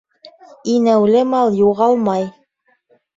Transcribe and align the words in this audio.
Инәүле 0.75 1.21
мал 1.33 1.53
юғалмай. 1.57 2.25